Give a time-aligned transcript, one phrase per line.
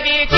[0.00, 0.36] 的家，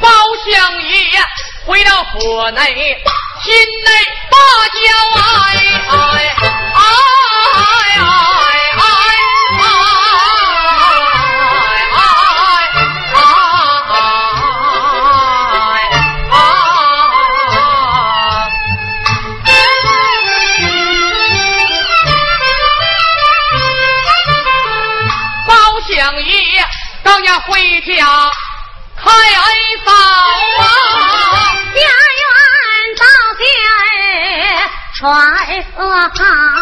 [0.00, 0.08] 包
[0.44, 0.90] 相爷
[1.64, 2.60] 回到府内，
[3.42, 3.54] 心
[3.84, 3.90] 内
[4.30, 4.36] 把
[4.76, 4.80] 交
[5.22, 5.69] 爱。
[27.10, 28.30] 爷当家回家
[28.96, 29.10] 开
[29.84, 29.92] 嫂
[30.62, 30.80] 啊！
[35.00, 35.10] 传
[35.82, 36.59] 好，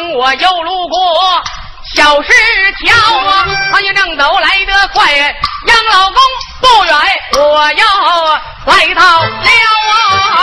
[0.00, 0.98] 我又路过
[1.94, 2.32] 小石
[2.86, 6.16] 桥啊，他也正走来得快，杨老公
[6.60, 6.94] 不远，
[7.36, 7.84] 我要
[8.66, 9.26] 来到了
[10.34, 10.38] 啊。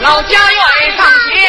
[0.00, 1.40] 老家院上前，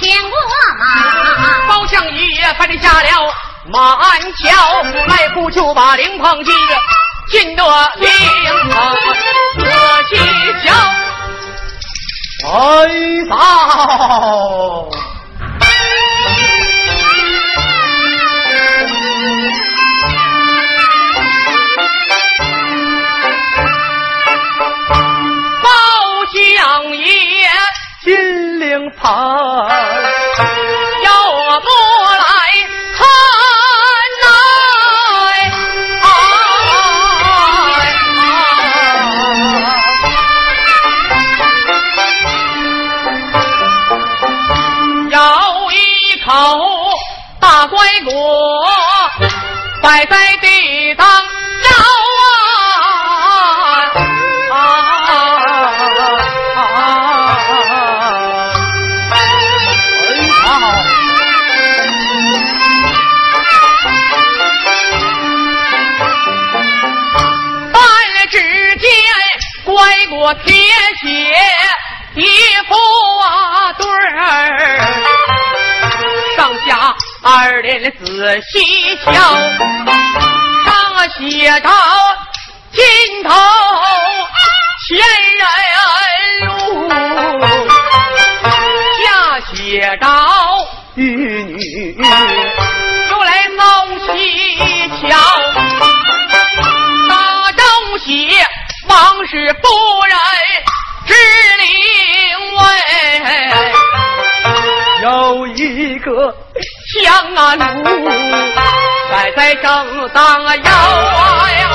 [0.00, 0.38] 牵过
[0.78, 3.34] 马，包相爷翻下了
[3.66, 6.54] 马鞍桥，迈步就把灵棚进。
[7.30, 7.62] 金络
[7.96, 8.02] 绫，
[9.58, 9.64] 可
[10.08, 10.12] 惜
[10.64, 10.66] 小
[12.42, 12.46] 眉
[13.24, 13.32] 毛
[25.62, 25.66] 包
[26.32, 26.36] 香
[26.96, 27.06] 烟，
[28.04, 28.06] 金
[28.60, 29.06] 陵盘。
[78.38, 79.10] 仔细瞧，
[80.64, 80.70] 上
[81.18, 81.18] 写
[81.60, 81.68] 着
[82.70, 82.80] 金
[83.24, 83.30] 头
[84.86, 84.88] 千
[85.38, 85.42] 人
[86.46, 86.48] 路，
[89.02, 89.02] 下
[89.52, 89.56] 写
[90.00, 90.06] 着
[90.94, 91.02] 玉
[91.42, 91.96] 女
[93.10, 93.58] 又来弄
[94.06, 94.06] 西
[95.00, 95.02] 桥，
[97.08, 97.12] 大
[97.50, 97.58] 正
[97.98, 98.06] 写
[98.88, 99.66] 王氏夫
[100.06, 100.16] 人
[101.08, 101.12] 之
[101.58, 101.66] 灵
[102.56, 102.62] 位，
[105.02, 105.06] 有
[105.48, 106.32] 一个。
[106.88, 108.08] 江安路，
[109.10, 110.72] 摆在正当腰
[111.42, 111.66] 哎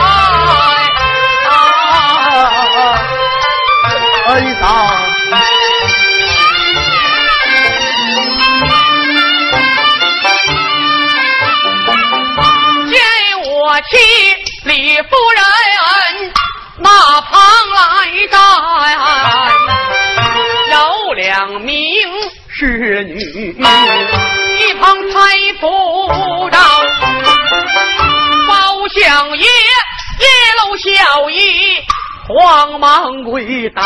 [4.26, 4.54] 哎呀！
[12.90, 12.98] 见
[13.46, 13.52] 我
[13.82, 13.92] 妻
[14.64, 15.06] 李夫
[15.36, 15.44] 人
[16.80, 16.90] 那
[17.22, 17.32] 旁
[17.76, 17.80] 来
[18.32, 18.40] 站，
[20.72, 21.78] 有两名
[22.50, 23.56] 侍女。
[24.60, 26.58] 一旁搀扶着
[28.48, 30.26] 包相爷，一
[30.60, 31.84] 路笑意，
[32.28, 33.82] 慌忙跪倒。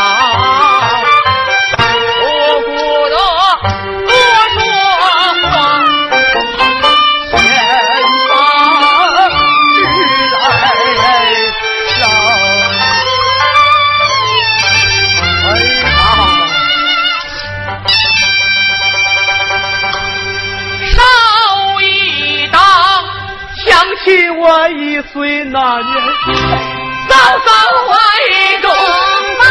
[24.08, 25.92] 起我一岁那年，
[27.10, 27.50] 早早
[27.84, 27.92] 怀
[28.62, 28.70] 中
[29.38, 29.44] 抱，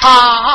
[0.00, 0.49] 啊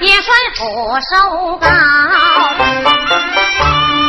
[0.00, 1.68] 也算福寿高，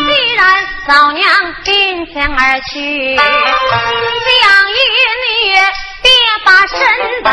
[0.07, 0.41] 既然
[0.87, 1.23] 嫂娘
[1.63, 3.21] 临天而去，良
[4.71, 4.75] 玉
[5.23, 5.27] 女
[6.01, 6.09] 别
[6.43, 6.77] 把身
[7.23, 7.29] 带。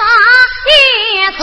[0.65, 1.39] 一次？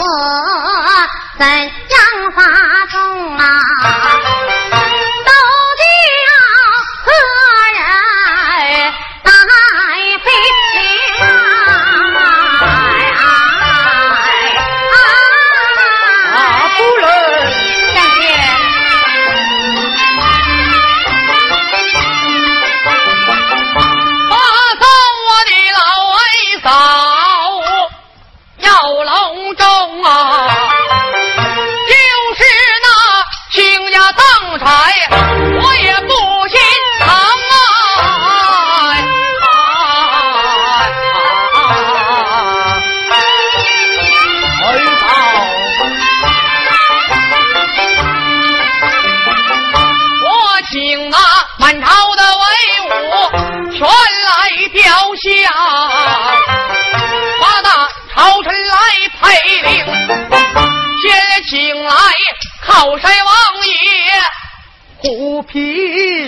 [65.51, 65.55] 生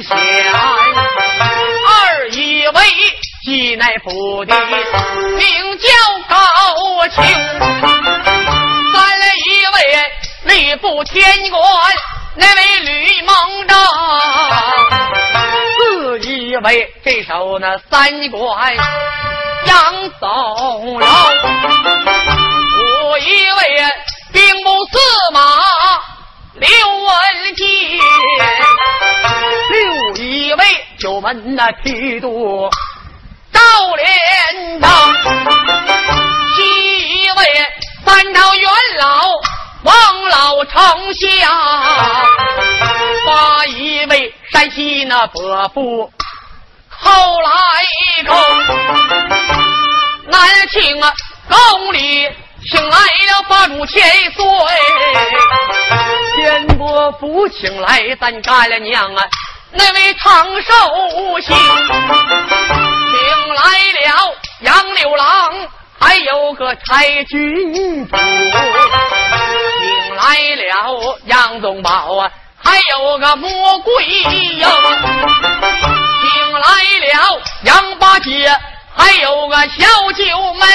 [0.04, 1.02] 将爷，
[2.32, 3.28] 你是。
[4.04, 4.54] 府的
[5.38, 5.88] 名叫
[6.30, 6.36] 高
[7.10, 7.16] 庆，
[8.94, 9.78] 三来一位
[10.46, 11.60] 吏部天官，
[12.36, 13.78] 那位吕蒙正，
[15.78, 18.76] 自以为这首那三关
[19.66, 21.08] 杨宗荣，
[23.06, 23.62] 我一位
[24.32, 24.98] 兵部司
[25.34, 25.40] 马
[26.60, 27.66] 刘文杰，
[29.70, 30.66] 六一位
[30.98, 32.68] 九门那提督。
[33.54, 33.60] 赵
[33.96, 35.14] 连长，
[36.56, 37.46] 七位
[38.04, 39.28] 三朝元老
[39.84, 39.94] 王
[40.30, 41.52] 老丞相，
[43.28, 46.12] 八一位山西那伯父
[46.90, 47.52] 后来
[48.20, 48.34] 一个，
[50.32, 51.14] 南庆啊
[51.48, 52.28] 宫里
[52.70, 54.44] 请来了八主千岁，
[56.36, 59.24] 天伯父请来咱干了娘啊。
[59.72, 61.60] 那位长寿星，请
[63.56, 72.30] 来了杨六郎，还有个柴郡主，请来了杨宗保啊，
[72.62, 74.60] 还有个魔鬼英，
[76.22, 76.62] 请来
[77.00, 78.54] 了杨八姐，
[78.94, 80.66] 还有个小九妹。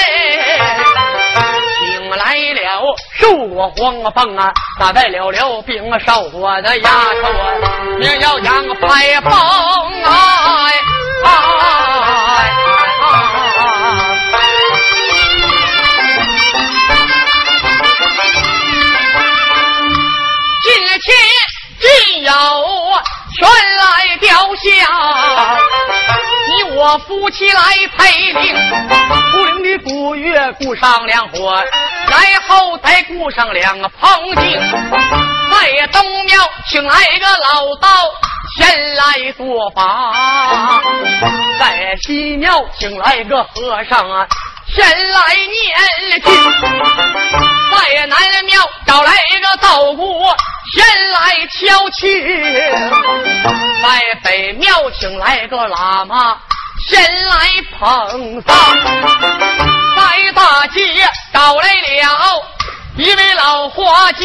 [2.15, 6.89] 来了受过黄凤啊，打败了了兵少我的丫
[7.21, 7.53] 头啊，
[7.99, 9.31] 名叫杨排风
[10.03, 10.11] 哎
[11.23, 11.29] 哎！
[20.63, 20.99] 今天
[21.79, 21.87] 只
[22.21, 22.31] 有
[23.35, 23.47] 全
[23.77, 24.61] 来吊下，
[26.47, 27.59] 你我夫妻来
[27.97, 28.55] 陪领，
[29.31, 31.61] 不领的古月顾上两伙。
[32.09, 34.59] 然后再雇上两个彭敬，
[35.51, 37.87] 在东庙请来一个老道
[38.57, 40.13] 前来做法，
[41.59, 44.27] 在西庙请来一个和尚啊
[44.75, 46.33] 前来念经，
[47.71, 50.23] 在南庙找来一个道姑
[50.75, 52.01] 前来敲磬，
[53.81, 56.37] 在北庙请来个喇嘛
[56.87, 58.55] 前来捧丧。
[59.95, 60.81] 在大街
[61.43, 62.41] 找来了
[62.95, 64.23] 一位老花匠，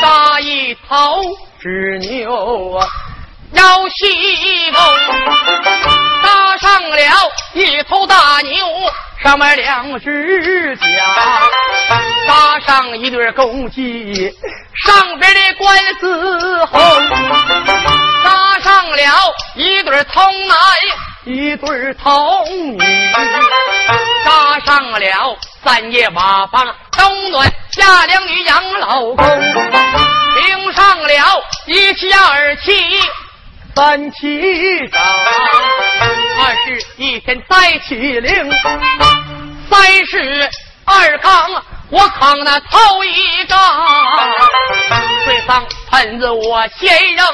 [0.00, 1.22] 搭一头
[1.60, 2.80] 纸牛
[3.52, 4.80] 要西宫，
[6.22, 6.96] 搭上了
[7.52, 8.66] 一头大牛，
[9.22, 10.86] 上面两只甲，
[12.26, 14.34] 搭上一对公鸡，
[14.86, 16.80] 上边的官司红，
[18.24, 20.56] 搭上了一对童男。
[21.26, 22.78] 一对儿童女，
[24.24, 32.72] 搭上了三叶瓦房，冬暖夏凉女养老公，领上了一妻二妻
[33.74, 35.04] 三妻长，
[36.38, 38.52] 二是一天再起灵，
[39.68, 40.48] 三是
[40.84, 41.50] 二缸
[41.90, 43.58] 我扛那头一缸，
[45.26, 47.26] 水上盆子我先扔。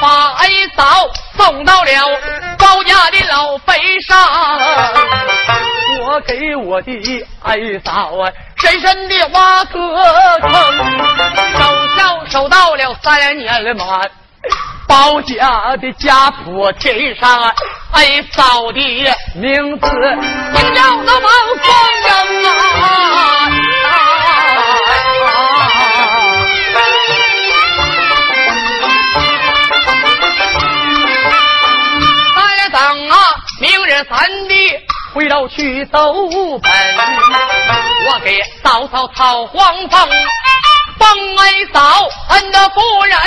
[0.00, 1.06] 把哀嫂
[1.36, 1.90] 送到了
[2.58, 4.18] 高家的老坟上，
[6.06, 9.78] 我给我的哀嫂啊深深的挖个
[10.40, 10.50] 坑，
[11.58, 14.00] 守孝守到了三年了嘛，
[14.86, 17.42] 包家的家谱填上
[17.92, 18.78] 哀嫂的
[19.34, 21.22] 名字，名叫那王
[21.62, 21.68] 凤
[22.04, 22.45] 英
[34.04, 34.78] 三弟
[35.14, 36.70] 回头去走奔，
[38.06, 40.08] 我给嫂嫂讨黄凤，
[40.98, 43.18] 封为嫂，恩的夫人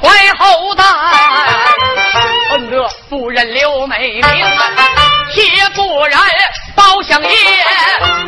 [0.00, 0.84] 传后代，
[2.52, 4.22] 恩的夫人刘美名，
[5.32, 6.20] 铁不然
[6.74, 7.28] 包相爷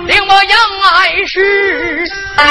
[0.07, 0.59] 令我杨
[0.93, 2.05] 爱氏
[2.37, 2.45] 啊。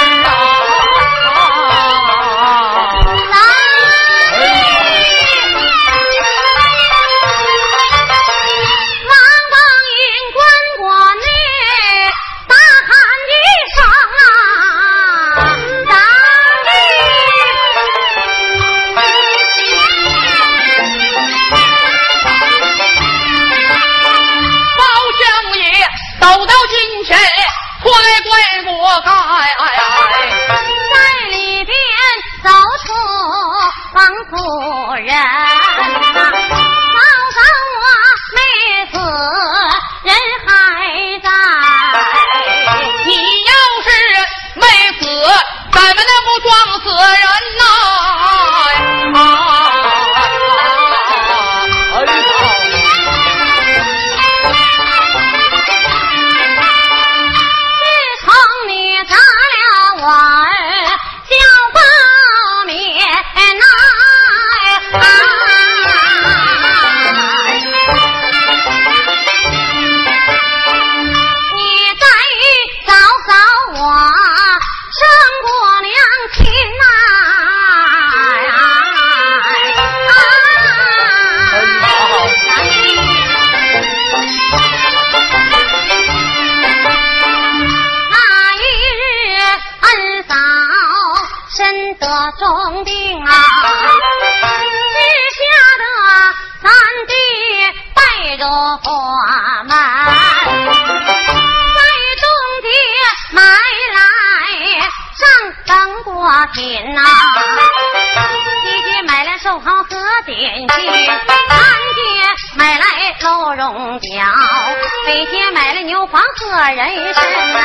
[116.12, 117.18] 人参
[117.54, 117.58] 呐，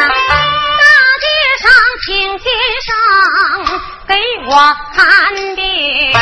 [0.79, 0.85] 大
[1.23, 1.27] 街
[1.63, 1.65] 上
[2.05, 2.45] 请先
[2.85, 2.89] 生
[4.07, 4.13] 给
[4.47, 4.53] 我
[4.95, 4.99] 看
[5.57, 5.59] 病，
[6.13, 6.15] 心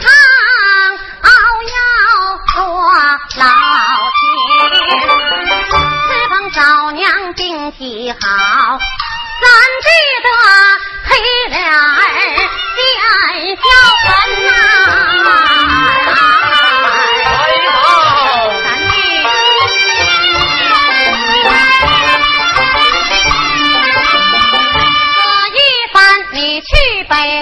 [0.00, 0.04] 肠
[1.22, 1.26] 熬
[1.64, 1.76] 要
[2.54, 2.56] 多
[3.36, 3.42] 老
[4.18, 4.20] 天，
[6.06, 6.58] 此方找
[6.90, 8.78] 娘病体好，
[9.40, 9.48] 咱
[9.80, 9.88] 记
[10.22, 10.28] 得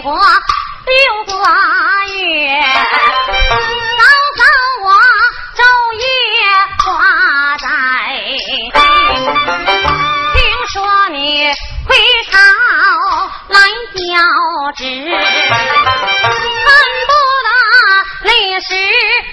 [0.02, 0.94] 过六
[1.24, 1.32] 个
[2.12, 2.62] 月，
[3.96, 4.02] 早
[4.36, 4.42] 早
[4.82, 4.86] 我
[5.56, 5.58] 昼
[5.98, 6.04] 夜
[6.84, 6.86] 挂
[7.58, 7.66] 在
[10.34, 10.38] 听
[10.68, 10.74] 说
[11.10, 11.16] 你
[11.86, 11.90] 回
[12.30, 12.34] 朝
[13.48, 13.56] 来
[13.94, 13.98] 交
[14.76, 14.82] 旨，
[16.64, 16.68] 恨
[17.06, 17.10] 不
[17.42, 17.48] 得
[18.30, 18.30] 立
[18.60, 18.68] 时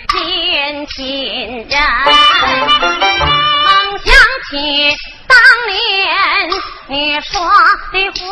[0.08, 0.98] 见亲
[1.68, 1.74] 人。
[3.64, 3.68] 梦
[4.00, 4.08] 想
[4.50, 4.52] 起
[5.28, 5.32] 当
[5.68, 5.76] 年
[6.88, 7.32] 你说
[7.92, 7.96] 的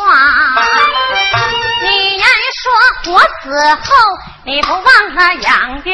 [2.72, 3.86] 说我死后
[4.44, 5.90] 你不忘了养育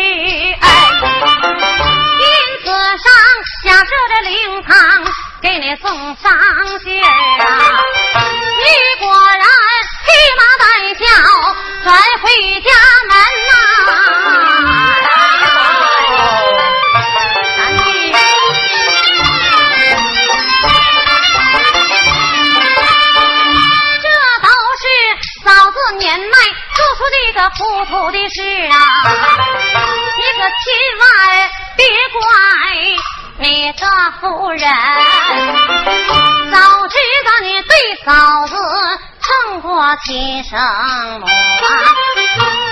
[0.52, 0.62] 恩，
[2.20, 2.24] 因
[2.62, 3.04] 此上
[3.64, 4.72] 下设的灵堂
[5.42, 6.30] 给你送上
[6.80, 7.08] 信儿
[7.44, 7.82] 啊！
[8.14, 8.64] 你
[9.00, 9.44] 果然
[10.06, 10.64] 披麻戴
[10.94, 11.04] 孝
[11.82, 11.86] 转
[12.22, 12.24] 回
[12.60, 12.70] 家
[13.08, 13.12] 门
[13.48, 13.52] 呐
[27.56, 28.76] 糊涂的事啊！
[30.16, 30.66] 你可千
[30.98, 31.04] 万
[31.76, 31.80] 别
[32.12, 32.18] 怪
[33.38, 33.80] 你的
[34.20, 34.60] 夫人，
[36.52, 36.56] 早
[36.88, 37.72] 知道你对
[38.04, 38.08] 嫂
[38.48, 38.54] 子
[39.20, 40.58] 胜过亲生
[41.20, 41.28] 母啊，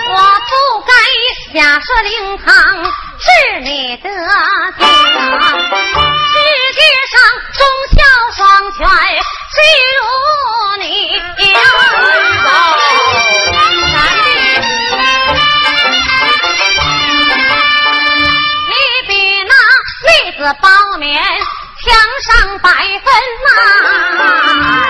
[0.08, 0.14] 我
[0.48, 0.52] 不
[0.86, 0.92] 该
[1.54, 2.46] 假设灵堂
[3.18, 4.84] 是你的家。
[6.28, 6.34] 世
[6.74, 7.14] 界上
[7.52, 7.58] 忠
[7.92, 7.98] 孝
[8.36, 8.40] 双
[8.72, 8.78] 全，
[9.54, 9.56] 谁
[9.96, 10.02] 如
[10.82, 10.84] 你
[11.52, 11.58] 呀？
[20.54, 20.68] 包
[20.98, 21.18] 勉
[21.82, 23.12] 墙上百分
[23.44, 24.85] 呐，